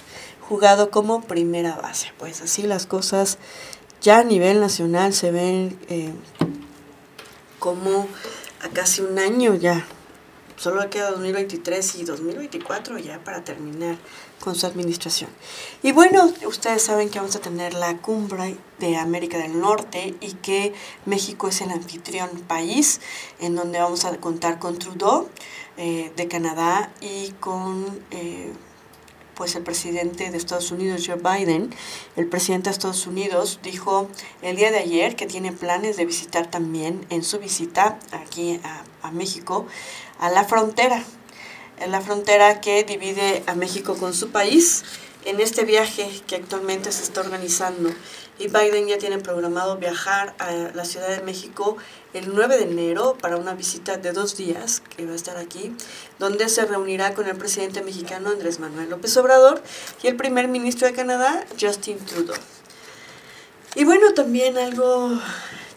jugado 0.48 0.90
como 0.90 1.22
primera 1.22 1.76
base. 1.76 2.12
Pues 2.18 2.40
así 2.40 2.62
las 2.62 2.86
cosas 2.86 3.36
ya 4.00 4.20
a 4.20 4.24
nivel 4.24 4.58
nacional 4.58 5.12
se 5.12 5.30
ven 5.30 5.78
eh, 5.88 6.12
como 7.58 8.06
a 8.62 8.68
casi 8.70 9.02
un 9.02 9.18
año 9.18 9.54
ya 9.54 9.86
Solo 10.56 10.88
queda 10.88 11.10
2023 11.10 11.96
y 11.96 12.04
2024 12.04 12.98
ya 12.98 13.22
para 13.24 13.42
terminar 13.42 13.96
con 14.40 14.54
su 14.54 14.66
administración. 14.66 15.30
Y 15.82 15.92
bueno, 15.92 16.32
ustedes 16.46 16.82
saben 16.82 17.10
que 17.10 17.18
vamos 17.18 17.34
a 17.34 17.40
tener 17.40 17.74
la 17.74 17.96
cumbre 17.98 18.56
de 18.78 18.96
América 18.96 19.36
del 19.38 19.58
Norte 19.58 20.14
y 20.20 20.34
que 20.34 20.72
México 21.06 21.48
es 21.48 21.60
el 21.60 21.70
anfitrión 21.70 22.30
país 22.46 23.00
en 23.40 23.56
donde 23.56 23.80
vamos 23.80 24.04
a 24.04 24.16
contar 24.18 24.58
con 24.58 24.78
Trudeau 24.78 25.28
eh, 25.76 26.12
de 26.16 26.28
Canadá 26.28 26.92
y 27.00 27.30
con... 27.40 27.86
Eh, 28.10 28.52
pues 29.34 29.56
el 29.56 29.64
presidente 29.64 30.30
de 30.30 30.36
Estados 30.36 30.70
Unidos, 30.70 31.02
Joe 31.04 31.16
Biden, 31.16 31.74
el 32.14 32.28
presidente 32.28 32.70
de 32.70 32.74
Estados 32.74 33.06
Unidos 33.08 33.58
dijo 33.64 34.08
el 34.42 34.54
día 34.54 34.70
de 34.70 34.78
ayer 34.78 35.16
que 35.16 35.26
tiene 35.26 35.50
planes 35.50 35.96
de 35.96 36.04
visitar 36.06 36.50
también 36.50 37.04
en 37.10 37.24
su 37.24 37.40
visita 37.40 37.98
aquí 38.12 38.60
a, 38.62 38.84
a 39.06 39.10
México 39.10 39.66
a 40.18 40.30
la 40.30 40.44
frontera, 40.44 41.02
en 41.80 41.90
la 41.90 42.00
frontera 42.00 42.60
que 42.60 42.84
divide 42.84 43.42
a 43.46 43.54
México 43.54 43.96
con 43.96 44.14
su 44.14 44.30
país 44.30 44.84
en 45.24 45.40
este 45.40 45.64
viaje 45.64 46.08
que 46.26 46.36
actualmente 46.36 46.92
se 46.92 47.02
está 47.02 47.20
organizando. 47.20 47.90
Y 48.38 48.48
Biden 48.48 48.88
ya 48.88 48.98
tiene 48.98 49.18
programado 49.18 49.76
viajar 49.76 50.34
a 50.38 50.50
la 50.52 50.84
Ciudad 50.84 51.08
de 51.08 51.22
México 51.22 51.76
el 52.14 52.34
9 52.34 52.56
de 52.56 52.64
enero 52.64 53.16
para 53.20 53.36
una 53.36 53.54
visita 53.54 53.96
de 53.96 54.12
dos 54.12 54.36
días 54.36 54.82
que 54.96 55.06
va 55.06 55.12
a 55.12 55.16
estar 55.16 55.36
aquí, 55.36 55.72
donde 56.18 56.48
se 56.48 56.64
reunirá 56.64 57.14
con 57.14 57.28
el 57.28 57.36
presidente 57.36 57.82
mexicano 57.82 58.30
Andrés 58.30 58.58
Manuel 58.58 58.90
López 58.90 59.16
Obrador 59.16 59.62
y 60.02 60.08
el 60.08 60.16
primer 60.16 60.48
ministro 60.48 60.88
de 60.88 60.94
Canadá, 60.94 61.46
Justin 61.60 61.98
Trudeau. 61.98 62.36
Y 63.76 63.84
bueno, 63.84 64.14
también 64.14 64.58
algo 64.58 65.18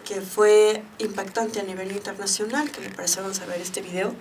que 0.08 0.22
fue 0.22 0.82
impactante 1.00 1.60
a 1.60 1.64
nivel 1.64 1.92
internacional, 1.92 2.72
que 2.72 2.80
me 2.80 2.90
parece 2.90 3.20
vamos 3.20 3.42
a 3.42 3.46
ver 3.46 3.60
este 3.60 3.82
video, 3.82 4.14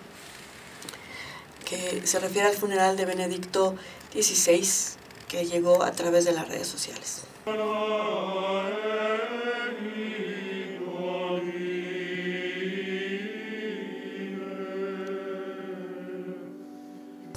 que 1.64 2.04
se 2.04 2.18
refiere 2.18 2.48
al 2.48 2.56
funeral 2.56 2.96
de 2.96 3.04
Benedicto 3.04 3.76
XVI, 4.12 4.66
que 5.28 5.46
llegó 5.46 5.84
a 5.84 5.92
través 5.92 6.24
de 6.24 6.32
las 6.32 6.48
redes 6.48 6.66
sociales. 6.66 7.22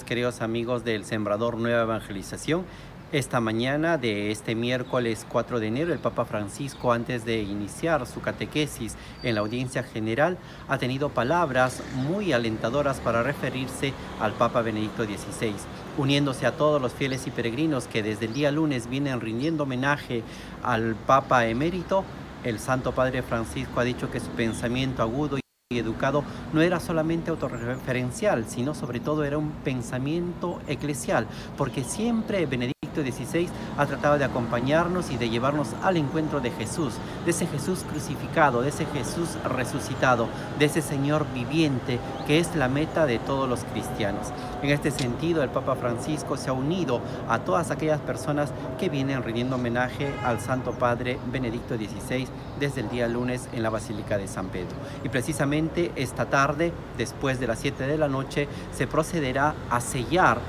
Queridos 0.07 0.41
amigos 0.41 0.83
del 0.83 1.05
Sembrador 1.05 1.57
Nueva 1.57 1.83
Evangelización, 1.83 2.65
Esta 3.11 3.39
mañana 3.39 3.97
de 3.97 4.29
este 4.29 4.53
miércoles 4.53 5.25
4 5.27 5.59
de 5.59 5.65
enero, 5.65 5.91
el 5.91 5.97
Papa 5.97 6.25
Francisco, 6.25 6.93
antes 6.93 7.25
de 7.25 7.41
iniciar 7.41 8.05
su 8.05 8.21
catequesis 8.21 8.95
en 9.23 9.33
la 9.33 9.41
audiencia 9.41 9.81
general, 9.81 10.37
ha 10.67 10.77
tenido 10.77 11.09
palabras 11.09 11.81
muy 11.95 12.33
alentadoras 12.33 12.99
para 12.99 13.23
referirse 13.23 13.93
al 14.19 14.33
Papa 14.33 14.61
Benedicto 14.61 15.05
XVI, 15.05 15.55
uniéndose 15.97 16.45
a 16.45 16.51
todos 16.51 16.79
los 16.79 16.93
fieles 16.93 17.25
y 17.25 17.31
peregrinos 17.31 17.87
que 17.87 18.03
desde 18.03 18.27
el 18.27 18.33
día 18.33 18.51
lunes 18.51 18.87
vienen 18.87 19.21
rindiendo 19.21 19.63
homenaje 19.63 20.21
al 20.61 20.93
Papa 20.93 21.47
emérito. 21.47 22.05
El 22.43 22.59
Santo 22.59 22.91
Padre 22.91 23.23
Francisco 23.23 23.79
ha 23.79 23.85
dicho 23.85 24.11
que 24.11 24.19
su 24.19 24.29
pensamiento 24.29 25.01
agudo 25.01 25.39
y 25.39 25.41
educado 25.77 26.23
no 26.51 26.63
era 26.63 26.79
solamente 26.79 27.29
autorreferencial, 27.29 28.45
sino 28.47 28.73
sobre 28.73 28.99
todo 28.99 29.23
era 29.23 29.37
un 29.37 29.51
pensamiento 29.51 30.59
eclesial, 30.67 31.27
porque 31.59 31.83
siempre 31.83 32.47
Benedicto 32.47 33.03
16 33.03 33.51
ha 33.77 33.85
tratado 33.85 34.17
de 34.17 34.25
acompañarnos 34.25 35.11
y 35.11 35.17
de 35.17 35.29
llevarnos 35.29 35.75
al 35.83 35.97
encuentro 35.97 36.41
de 36.41 36.49
Jesús, 36.49 36.95
de 37.23 37.29
ese 37.29 37.45
Jesús 37.45 37.85
crucificado, 37.87 38.63
de 38.63 38.69
ese 38.69 38.87
Jesús 38.87 39.37
resucitado, 39.43 40.27
de 40.57 40.65
ese 40.65 40.81
Señor 40.81 41.27
viviente 41.35 41.99
que 42.25 42.39
es 42.39 42.55
la 42.55 42.67
meta 42.67 43.05
de 43.05 43.19
todos 43.19 43.47
los 43.47 43.63
cristianos. 43.65 44.33
En 44.63 44.71
este 44.71 44.89
sentido, 44.89 45.43
el 45.43 45.49
Papa 45.49 45.75
Francisco 45.75 46.35
se 46.35 46.49
ha 46.49 46.53
unido 46.53 46.99
a 47.29 47.39
todas 47.39 47.69
aquellas 47.69 48.01
personas 48.01 48.51
que 48.79 48.89
vienen 48.89 49.21
rindiendo 49.21 49.55
homenaje 49.55 50.11
al 50.23 50.39
Santo 50.41 50.71
Padre 50.71 51.19
Benedicto 51.31 51.77
XVI 51.77 52.27
desde 52.59 52.81
el 52.81 52.89
día 52.89 53.07
lunes 53.07 53.47
en 53.53 53.61
la 53.61 53.69
Basílica 53.69 54.17
de 54.17 54.27
San 54.27 54.47
Pedro. 54.47 54.75
Y 55.03 55.09
precisamente 55.09 55.58
esta 55.95 56.25
tarde, 56.25 56.71
después 56.97 57.39
de 57.39 57.47
las 57.47 57.59
7 57.59 57.87
de 57.87 57.97
la 57.97 58.07
noche, 58.07 58.47
se 58.71 58.87
procederá 58.87 59.55
a 59.69 59.81
sellar 59.81 60.39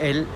el, 0.00 0.26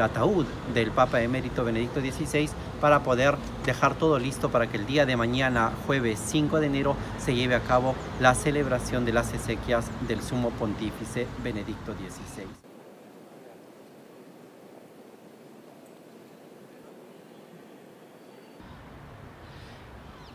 ataúd 0.00 0.46
del 0.72 0.90
Papa 0.90 1.20
emérito 1.20 1.64
Benedicto 1.64 2.00
XVI 2.00 2.48
para 2.80 3.02
poder 3.02 3.36
dejar 3.64 3.94
todo 3.94 4.18
listo 4.18 4.50
para 4.50 4.66
que 4.66 4.76
el 4.76 4.86
día 4.86 5.06
de 5.06 5.16
mañana, 5.16 5.72
jueves 5.86 6.20
5 6.26 6.60
de 6.60 6.66
enero, 6.66 6.96
se 7.18 7.34
lleve 7.34 7.54
a 7.54 7.60
cabo 7.60 7.94
la 8.20 8.34
celebración 8.34 9.04
de 9.04 9.12
las 9.12 9.32
exequias 9.32 9.86
del 10.08 10.22
sumo 10.22 10.50
pontífice 10.50 11.26
Benedicto 11.42 11.92
XVI. 11.92 12.73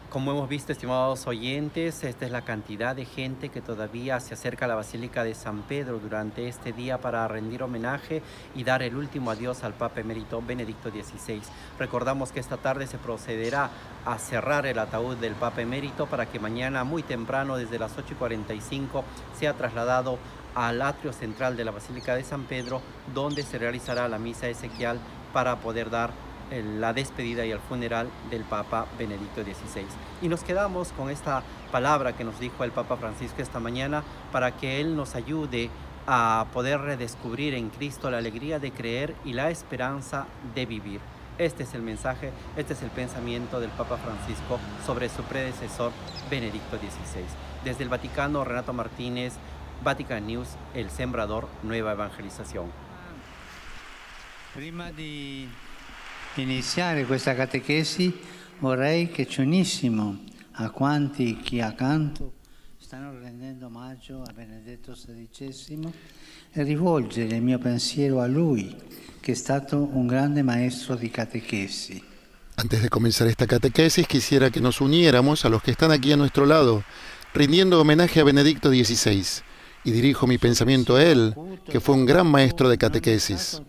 Como 0.09 0.31
hemos 0.31 0.49
visto, 0.49 0.71
estimados 0.71 1.27
oyentes, 1.27 2.03
esta 2.03 2.25
es 2.25 2.31
la 2.31 2.41
cantidad 2.41 2.95
de 2.95 3.05
gente 3.05 3.49
que 3.49 3.61
todavía 3.61 4.19
se 4.19 4.33
acerca 4.33 4.65
a 4.65 4.67
la 4.67 4.73
Basílica 4.73 5.23
de 5.23 5.35
San 5.35 5.61
Pedro 5.61 5.99
durante 5.99 6.47
este 6.47 6.73
día 6.73 6.99
para 6.99 7.27
rendir 7.27 7.61
homenaje 7.61 8.23
y 8.55 8.63
dar 8.63 8.81
el 8.81 8.95
último 8.95 9.29
adiós 9.29 9.63
al 9.63 9.75
Papa 9.75 9.99
emérito 9.99 10.41
Benedicto 10.41 10.89
XVI. 10.89 11.43
Recordamos 11.77 12.31
que 12.31 12.39
esta 12.39 12.57
tarde 12.57 12.87
se 12.87 12.97
procederá 12.97 13.69
a 14.03 14.17
cerrar 14.17 14.65
el 14.65 14.79
ataúd 14.79 15.15
del 15.17 15.35
Papa 15.35 15.61
emérito 15.61 16.07
para 16.07 16.25
que 16.25 16.39
mañana 16.39 16.83
muy 16.83 17.03
temprano, 17.03 17.57
desde 17.57 17.77
las 17.77 17.95
8.45, 17.95 19.03
sea 19.37 19.53
trasladado 19.53 20.17
al 20.55 20.81
atrio 20.81 21.13
central 21.13 21.55
de 21.55 21.65
la 21.65 21.71
Basílica 21.71 22.15
de 22.15 22.23
San 22.23 22.45
Pedro, 22.45 22.81
donde 23.13 23.43
se 23.43 23.59
realizará 23.59 24.07
la 24.07 24.17
misa 24.17 24.47
ezequial 24.47 24.99
para 25.33 25.57
poder 25.57 25.91
dar 25.91 26.28
la 26.51 26.93
despedida 26.93 27.45
y 27.45 27.51
el 27.51 27.59
funeral 27.59 28.09
del 28.29 28.43
Papa 28.43 28.87
Benedicto 28.97 29.43
XVI. 29.43 29.85
Y 30.21 30.27
nos 30.27 30.43
quedamos 30.43 30.91
con 30.91 31.09
esta 31.09 31.43
palabra 31.71 32.13
que 32.13 32.23
nos 32.23 32.39
dijo 32.39 32.63
el 32.63 32.71
Papa 32.71 32.97
Francisco 32.97 33.41
esta 33.41 33.59
mañana 33.59 34.03
para 34.31 34.55
que 34.55 34.81
Él 34.81 34.95
nos 34.95 35.15
ayude 35.15 35.69
a 36.07 36.47
poder 36.53 36.81
redescubrir 36.81 37.53
en 37.53 37.69
Cristo 37.69 38.09
la 38.09 38.17
alegría 38.17 38.59
de 38.59 38.71
creer 38.71 39.15
y 39.25 39.33
la 39.33 39.51
esperanza 39.51 40.25
de 40.55 40.65
vivir. 40.65 41.01
Este 41.37 41.63
es 41.63 41.73
el 41.73 41.81
mensaje, 41.81 42.31
este 42.57 42.73
es 42.73 42.81
el 42.81 42.89
pensamiento 42.89 43.59
del 43.59 43.69
Papa 43.69 43.97
Francisco 43.97 44.59
sobre 44.85 45.07
su 45.07 45.23
predecesor 45.23 45.91
Benedicto 46.29 46.77
XVI. 46.77 47.23
Desde 47.63 47.83
el 47.83 47.89
Vaticano, 47.89 48.43
Renato 48.43 48.73
Martínez, 48.73 49.35
Vatican 49.83 50.27
News, 50.27 50.49
El 50.73 50.89
Sembrador, 50.89 51.47
Nueva 51.63 51.93
Evangelización. 51.93 52.71
Prima 54.53 54.91
di 54.91 55.47
iniziare 56.35 57.05
questa 57.05 57.33
catechesi 57.35 58.17
vorrei 58.59 59.09
che 59.09 59.27
ci 59.27 59.41
unissimo 59.41 60.23
a 60.53 60.69
quanti 60.69 61.37
qui 61.37 61.61
accanto 61.61 62.33
stanno 62.77 63.17
rendendo 63.19 63.67
omaggio 63.67 64.23
a 64.23 64.31
Benedetto 64.33 64.93
XVI 64.93 65.91
e 66.51 66.63
rivolgere 66.63 67.35
il 67.35 67.41
mio 67.43 67.59
pensiero 67.59 68.19
a 68.19 68.25
lui, 68.25 68.75
che 69.19 69.33
è 69.33 69.35
stato 69.35 69.77
un 69.93 70.07
grande 70.07 70.41
maestro 70.41 70.95
di 70.95 71.11
catechesi. 71.11 72.03
Antes 72.55 72.81
de 72.81 72.89
comenzar 72.89 73.27
esta 73.27 73.45
catequesis, 73.45 74.07
quisiera 74.07 74.49
que 74.49 74.59
nos 74.59 74.81
uniéramos 74.81 75.45
a 75.45 75.49
los 75.49 75.61
que 75.61 75.71
están 75.71 75.91
aquí 75.91 76.11
a 76.11 76.17
nuestro 76.17 76.45
lado, 76.45 76.83
rindiendo 77.33 77.79
homenaje 77.79 78.19
a 78.19 78.23
Benedicto 78.23 78.69
XVI. 78.69 79.43
Y 79.83 79.91
dirijo 79.91 80.25
mi 80.25 80.37
pensamiento 80.37 80.95
a 80.95 81.03
él, 81.03 81.35
que 81.65 81.79
fue 81.79 81.95
un 81.95 82.05
gran 82.05 82.25
maestro 82.25 82.69
de 82.69 82.77
catequesis. 82.77 83.61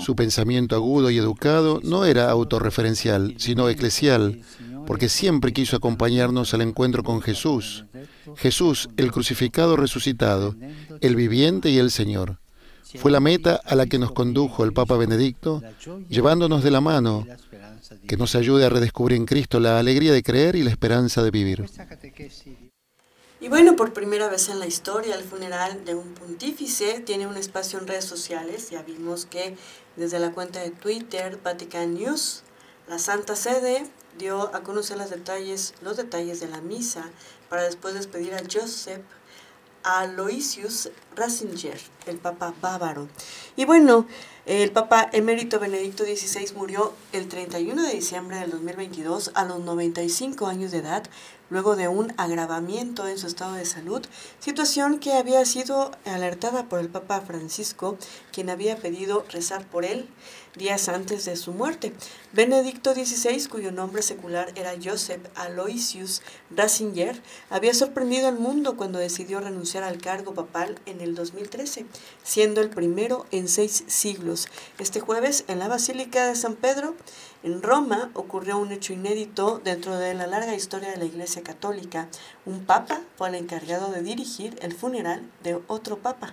Su 0.00 0.16
pensamiento 0.16 0.76
agudo 0.76 1.10
y 1.10 1.18
educado 1.18 1.80
no 1.82 2.04
era 2.04 2.30
autorreferencial, 2.30 3.34
sino 3.38 3.68
eclesial, 3.68 4.40
porque 4.86 5.08
siempre 5.08 5.52
quiso 5.52 5.76
acompañarnos 5.76 6.54
al 6.54 6.62
encuentro 6.62 7.02
con 7.02 7.20
Jesús. 7.20 7.84
Jesús, 8.36 8.88
el 8.96 9.10
crucificado 9.10 9.76
resucitado, 9.76 10.54
el 11.00 11.16
viviente 11.16 11.70
y 11.70 11.78
el 11.78 11.90
Señor. 11.90 12.38
Fue 12.94 13.10
la 13.10 13.20
meta 13.20 13.60
a 13.64 13.74
la 13.74 13.86
que 13.86 13.98
nos 13.98 14.12
condujo 14.12 14.64
el 14.64 14.72
Papa 14.72 14.96
Benedicto, 14.96 15.62
llevándonos 16.08 16.62
de 16.62 16.70
la 16.70 16.80
mano, 16.80 17.26
que 18.06 18.16
nos 18.16 18.34
ayude 18.36 18.64
a 18.64 18.68
redescubrir 18.68 19.16
en 19.16 19.26
Cristo 19.26 19.58
la 19.58 19.78
alegría 19.78 20.12
de 20.12 20.22
creer 20.22 20.54
y 20.54 20.62
la 20.62 20.70
esperanza 20.70 21.22
de 21.22 21.30
vivir. 21.30 21.64
Y 23.38 23.48
bueno, 23.48 23.76
por 23.76 23.92
primera 23.92 24.28
vez 24.28 24.48
en 24.48 24.58
la 24.58 24.66
historia, 24.66 25.14
el 25.14 25.22
funeral 25.22 25.84
de 25.84 25.94
un 25.94 26.14
pontífice 26.14 27.00
tiene 27.00 27.26
un 27.26 27.36
espacio 27.36 27.78
en 27.78 27.86
redes 27.86 28.06
sociales. 28.06 28.70
Ya 28.70 28.82
vimos 28.82 29.26
que 29.26 29.58
desde 29.96 30.18
la 30.18 30.32
cuenta 30.32 30.60
de 30.60 30.70
Twitter, 30.70 31.38
Vatican 31.44 31.94
News, 31.94 32.44
la 32.88 32.98
Santa 32.98 33.36
Sede 33.36 33.86
dio 34.16 34.54
a 34.54 34.62
conocer 34.62 34.96
los 34.96 35.10
detalles, 35.10 35.74
los 35.82 35.98
detalles 35.98 36.40
de 36.40 36.48
la 36.48 36.62
misa 36.62 37.10
para 37.50 37.64
después 37.64 37.92
despedir 37.92 38.32
a 38.32 38.42
Joseph 38.50 39.02
Aloysius 39.82 40.90
Ratzinger, 41.14 41.78
el 42.06 42.16
Papa 42.16 42.54
bávaro. 42.62 43.08
Y 43.54 43.66
bueno, 43.66 44.06
el 44.46 44.70
Papa 44.70 45.10
emérito 45.12 45.58
Benedicto 45.58 46.04
XVI 46.04 46.54
murió 46.54 46.92
el 47.12 47.26
31 47.26 47.82
de 47.82 47.94
diciembre 47.94 48.38
del 48.38 48.52
2022 48.52 49.32
a 49.34 49.44
los 49.44 49.58
95 49.58 50.46
años 50.46 50.70
de 50.70 50.78
edad 50.78 51.02
luego 51.50 51.76
de 51.76 51.88
un 51.88 52.12
agravamiento 52.16 53.06
en 53.06 53.18
su 53.18 53.26
estado 53.26 53.54
de 53.54 53.64
salud, 53.64 54.04
situación 54.40 54.98
que 54.98 55.12
había 55.14 55.44
sido 55.44 55.92
alertada 56.04 56.68
por 56.68 56.80
el 56.80 56.88
Papa 56.88 57.20
Francisco, 57.20 57.98
quien 58.32 58.50
había 58.50 58.76
pedido 58.76 59.24
rezar 59.30 59.66
por 59.66 59.84
él 59.84 60.08
días 60.56 60.88
antes 60.88 61.26
de 61.26 61.36
su 61.36 61.52
muerte. 61.52 61.92
Benedicto 62.32 62.94
XVI, 62.94 63.46
cuyo 63.48 63.72
nombre 63.72 64.02
secular 64.02 64.52
era 64.56 64.72
Joseph 64.82 65.20
Aloysius 65.34 66.22
Ratzinger, 66.50 67.22
había 67.50 67.74
sorprendido 67.74 68.28
al 68.28 68.38
mundo 68.38 68.76
cuando 68.76 68.98
decidió 68.98 69.40
renunciar 69.40 69.84
al 69.84 69.98
cargo 69.98 70.32
papal 70.34 70.80
en 70.86 71.00
el 71.02 71.14
2013, 71.14 71.84
siendo 72.24 72.62
el 72.62 72.70
primero 72.70 73.26
en 73.30 73.48
seis 73.48 73.84
siglos. 73.86 74.35
Este 74.78 75.00
jueves, 75.00 75.44
en 75.48 75.58
la 75.58 75.68
Basílica 75.68 76.26
de 76.26 76.36
San 76.36 76.54
Pedro, 76.54 76.94
en 77.42 77.62
Roma 77.62 78.10
ocurrió 78.14 78.58
un 78.58 78.72
hecho 78.72 78.92
inédito 78.92 79.60
dentro 79.64 79.96
de 79.96 80.14
la 80.14 80.26
larga 80.26 80.54
historia 80.54 80.90
de 80.90 80.96
la 80.96 81.04
Iglesia 81.04 81.42
Católica. 81.42 82.08
Un 82.46 82.64
papa 82.64 83.00
fue 83.16 83.28
el 83.28 83.34
encargado 83.34 83.90
de 83.90 84.02
dirigir 84.02 84.56
el 84.62 84.72
funeral 84.72 85.28
de 85.42 85.60
otro 85.66 85.98
papa. 85.98 86.32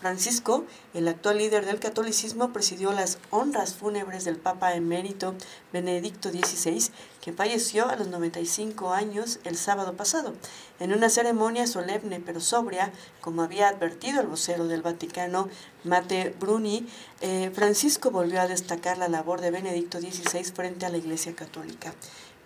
Francisco, 0.00 0.64
el 0.94 1.06
actual 1.06 1.36
líder 1.36 1.66
del 1.66 1.78
catolicismo, 1.78 2.50
presidió 2.54 2.92
las 2.92 3.18
honras 3.28 3.74
fúnebres 3.74 4.24
del 4.24 4.38
Papa 4.38 4.74
emérito 4.74 5.34
Benedicto 5.70 6.30
XVI, 6.30 6.90
que 7.20 7.34
falleció 7.34 7.86
a 7.86 7.96
los 7.96 8.08
95 8.08 8.94
años 8.94 9.38
el 9.44 9.58
sábado 9.58 9.92
pasado. 9.98 10.32
En 10.78 10.94
una 10.94 11.10
ceremonia 11.10 11.66
solemne 11.66 12.22
pero 12.24 12.40
sobria, 12.40 12.90
como 13.20 13.42
había 13.42 13.68
advertido 13.68 14.22
el 14.22 14.28
vocero 14.28 14.66
del 14.66 14.80
Vaticano, 14.80 15.50
Mate 15.84 16.34
Bruni, 16.40 16.86
eh, 17.20 17.50
Francisco 17.54 18.10
volvió 18.10 18.40
a 18.40 18.48
destacar 18.48 18.96
la 18.96 19.08
labor 19.08 19.42
de 19.42 19.50
Benedicto 19.50 20.00
XVI 20.00 20.44
frente 20.44 20.86
a 20.86 20.88
la 20.88 20.96
Iglesia 20.96 21.36
Católica. 21.36 21.92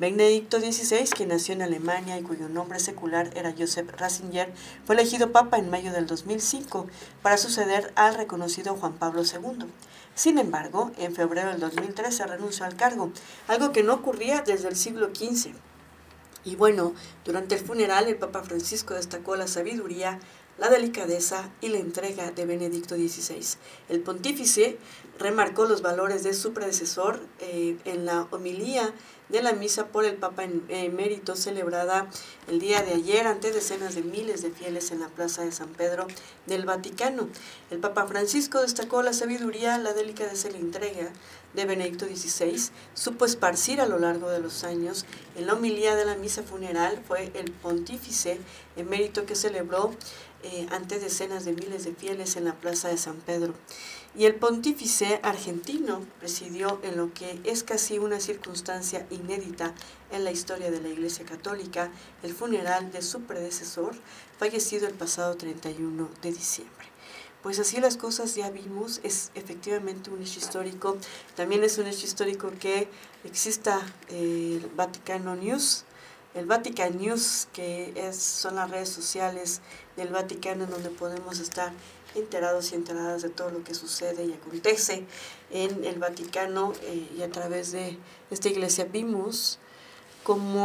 Benedicto 0.00 0.58
XVI, 0.58 1.08
que 1.16 1.24
nació 1.24 1.54
en 1.54 1.62
Alemania 1.62 2.18
y 2.18 2.22
cuyo 2.22 2.48
nombre 2.48 2.80
secular 2.80 3.30
era 3.36 3.54
Joseph 3.56 3.92
Ratzinger, 3.96 4.52
fue 4.84 4.96
elegido 4.96 5.30
papa 5.30 5.56
en 5.56 5.70
mayo 5.70 5.92
del 5.92 6.08
2005 6.08 6.88
para 7.22 7.36
suceder 7.36 7.92
al 7.94 8.16
reconocido 8.16 8.74
Juan 8.74 8.94
Pablo 8.94 9.22
II. 9.22 9.66
Sin 10.16 10.38
embargo, 10.38 10.90
en 10.98 11.14
febrero 11.14 11.50
del 11.50 11.60
2013 11.60 12.26
renunció 12.26 12.64
al 12.64 12.74
cargo, 12.74 13.12
algo 13.46 13.70
que 13.70 13.84
no 13.84 13.94
ocurría 13.94 14.42
desde 14.42 14.66
el 14.66 14.74
siglo 14.74 15.10
XV. 15.14 15.52
Y 16.44 16.56
bueno, 16.56 16.92
durante 17.24 17.54
el 17.54 17.64
funeral 17.64 18.08
el 18.08 18.16
Papa 18.16 18.42
Francisco 18.42 18.94
destacó 18.94 19.36
la 19.36 19.46
sabiduría, 19.46 20.18
la 20.58 20.68
delicadeza 20.68 21.50
y 21.60 21.68
la 21.68 21.78
entrega 21.78 22.30
de 22.30 22.46
Benedicto 22.46 22.94
XVI. 22.94 23.58
El 23.88 24.00
pontífice 24.00 24.78
remarcó 25.18 25.64
los 25.64 25.82
valores 25.82 26.22
de 26.22 26.34
su 26.34 26.52
predecesor 26.52 27.20
eh, 27.40 27.76
en 27.84 28.04
la 28.04 28.26
homilía 28.30 28.92
de 29.28 29.42
la 29.42 29.52
misa 29.52 29.86
por 29.86 30.04
el 30.04 30.16
Papa 30.16 30.44
emérito 30.68 31.34
celebrada 31.34 32.08
el 32.46 32.60
día 32.60 32.82
de 32.82 32.92
ayer 32.92 33.26
ante 33.26 33.52
decenas 33.52 33.94
de 33.94 34.02
miles 34.02 34.42
de 34.42 34.50
fieles 34.50 34.90
en 34.90 35.00
la 35.00 35.08
Plaza 35.08 35.42
de 35.42 35.52
San 35.52 35.70
Pedro 35.70 36.06
del 36.46 36.66
Vaticano. 36.66 37.28
El 37.70 37.78
Papa 37.78 38.06
Francisco 38.06 38.60
destacó 38.60 39.02
la 39.02 39.12
sabiduría, 39.12 39.78
la 39.78 39.94
delicadeza 39.94 40.48
y 40.48 40.52
la 40.52 40.58
entrega 40.58 41.10
de 41.54 41.64
Benedicto 41.64 42.04
XVI, 42.06 42.70
supo 42.94 43.24
esparcir 43.24 43.80
a 43.80 43.86
lo 43.86 43.98
largo 43.98 44.28
de 44.28 44.40
los 44.40 44.64
años. 44.64 45.06
En 45.36 45.46
la 45.46 45.54
homilía 45.54 45.94
de 45.94 46.04
la 46.04 46.16
misa 46.16 46.42
funeral 46.42 47.00
fue 47.06 47.30
el 47.34 47.50
pontífice 47.52 48.38
emérito 48.76 49.24
que 49.24 49.36
celebró 49.36 49.92
eh, 50.44 50.66
ante 50.70 50.98
decenas 50.98 51.46
de 51.46 51.54
miles 51.54 51.84
de 51.84 51.94
fieles 51.94 52.36
en 52.36 52.44
la 52.44 52.54
Plaza 52.54 52.88
de 52.88 52.98
San 52.98 53.16
Pedro. 53.16 53.54
Y 54.14 54.26
el 54.26 54.34
pontífice 54.34 55.18
argentino 55.22 56.02
presidió 56.20 56.78
en 56.82 56.98
lo 56.98 57.14
que 57.14 57.40
es 57.44 57.64
casi 57.64 57.98
una 57.98 58.20
circunstancia 58.20 59.06
inédita 59.10 59.74
en 60.12 60.22
la 60.22 60.30
historia 60.30 60.70
de 60.70 60.82
la 60.82 60.88
Iglesia 60.90 61.24
Católica 61.24 61.90
el 62.22 62.34
funeral 62.34 62.92
de 62.92 63.00
su 63.00 63.22
predecesor, 63.22 63.94
fallecido 64.38 64.86
el 64.86 64.94
pasado 64.94 65.34
31 65.36 66.10
de 66.22 66.32
diciembre. 66.32 66.86
Pues 67.42 67.58
así 67.58 67.80
las 67.80 67.96
cosas 67.96 68.34
ya 68.34 68.50
vimos, 68.50 69.00
es 69.02 69.30
efectivamente 69.34 70.10
un 70.10 70.22
hecho 70.22 70.38
histórico. 70.38 70.96
También 71.36 71.64
es 71.64 71.78
un 71.78 71.86
hecho 71.86 72.06
histórico 72.06 72.50
que 72.60 72.88
exista 73.24 73.80
eh, 74.08 74.60
el 74.62 74.70
Vaticano 74.76 75.36
News, 75.36 75.84
el 76.34 76.46
Vatican 76.46 76.98
News, 76.98 77.48
que 77.52 77.92
es, 77.96 78.16
son 78.16 78.56
las 78.56 78.70
redes 78.70 78.88
sociales 78.88 79.60
del 79.96 80.08
Vaticano 80.08 80.64
en 80.64 80.70
donde 80.70 80.90
podemos 80.90 81.38
estar 81.38 81.72
enterados 82.14 82.72
y 82.72 82.74
enteradas 82.74 83.22
de 83.22 83.28
todo 83.28 83.50
lo 83.50 83.64
que 83.64 83.74
sucede 83.74 84.24
y 84.24 84.32
acontece 84.32 85.04
en 85.50 85.84
el 85.84 85.98
Vaticano 85.98 86.72
eh, 86.82 87.08
y 87.16 87.22
a 87.22 87.30
través 87.30 87.72
de 87.72 87.98
esta 88.30 88.48
iglesia 88.48 88.84
vimos 88.84 89.58
como 90.22 90.62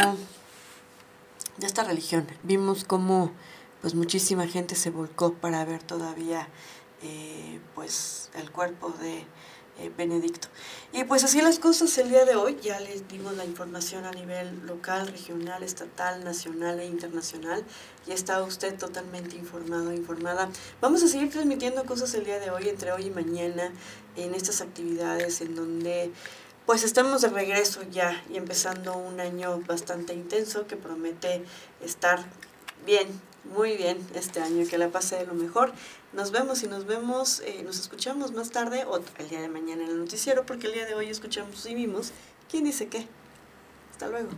de 1.58 1.68
esta 1.68 1.84
religión, 1.84 2.28
vimos 2.44 2.84
como 2.84 3.32
pues 3.82 3.96
muchísima 3.96 4.48
gente 4.48 4.76
se 4.76 4.90
volcó 4.90 5.34
para 5.34 5.64
ver 5.66 5.84
todavía 5.84 6.48
eh, 7.02 7.60
pues 7.76 8.30
el 8.36 8.52
cuerpo 8.52 8.90
de 9.02 9.26
eh, 9.80 9.92
Benedicto. 9.98 10.48
Y 10.92 11.04
pues 11.06 11.24
así 11.24 11.42
las 11.42 11.60
cosas 11.60 11.98
el 11.98 12.10
día 12.10 12.26
de 12.26 12.36
hoy, 12.36 12.58
ya 12.62 12.80
les 12.80 13.08
dimos 13.08 13.36
la 13.36 13.46
información 13.46 14.06
a 14.06 14.12
nivel 14.12 14.66
local, 14.66 15.08
regional, 15.08 15.64
estatal, 15.64 16.24
nacional 16.24 16.80
e 16.80 16.86
internacional. 16.86 17.64
Ya 18.08 18.14
está 18.14 18.42
usted 18.44 18.78
totalmente 18.78 19.36
informado, 19.36 19.94
informada. 19.94 20.50
Vamos 20.82 21.04
a 21.04 21.08
seguir 21.08 21.30
transmitiendo 21.30 21.86
cosas 21.86 22.14
el 22.14 22.26
día 22.26 22.40
de 22.40 22.50
hoy, 22.50 22.68
entre 22.68 22.92
hoy 22.92 23.08
y 23.08 23.12
mañana, 23.12 23.72
en 24.16 24.36
estas 24.36 24.62
actividades 24.62 25.42
en 25.42 25.56
donde 25.56 26.12
pues 26.66 26.84
estamos 26.84 27.22
de 27.22 27.30
regreso 27.30 27.82
ya 27.92 28.24
y 28.30 28.38
empezando 28.38 28.96
un 28.96 29.20
año 29.20 29.60
bastante 29.66 30.14
intenso 30.14 30.68
que 30.68 30.76
promete 30.76 31.44
estar 31.84 32.24
bien, 32.86 33.08
muy 33.46 33.78
bien 33.78 33.98
este 34.14 34.42
año, 34.42 34.66
que 34.68 34.78
la 34.78 34.90
pase 34.90 35.18
de 35.18 35.26
lo 35.26 35.34
mejor. 35.34 35.72
Nos 36.14 36.32
vemos 36.32 36.64
y 36.64 36.68
nos 36.68 36.86
vemos, 36.86 37.42
eh, 37.42 37.64
nos 37.64 37.80
escuchamos 37.80 38.32
más 38.34 38.52
tarde 38.52 38.86
o 38.86 39.00
el 39.18 39.30
día 39.30 39.42
de 39.42 39.50
mañana 39.50 39.84
en 39.84 39.90
el 39.90 40.00
noticiero, 40.00 40.46
porque 40.46 40.68
el 40.68 40.74
día 40.74 40.86
de 40.86 40.96
hoy 40.96 41.10
escuchamos 41.10 41.66
y 41.66 41.76
vimos 41.76 42.12
quién 42.50 42.64
dice 42.64 42.88
qué. 42.88 43.08
Hasta 43.92 44.08
luego. 44.08 44.30